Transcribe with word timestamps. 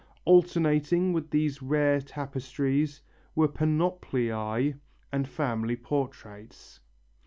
Alternating 0.25 1.13
with 1.13 1.29
these 1.29 1.61
rare 1.61 2.01
tapestries 2.01 3.03
were 3.35 3.47
panopliæ 3.47 4.79
and 5.11 5.27
family 5.27 5.75
portraits. 5.75 6.79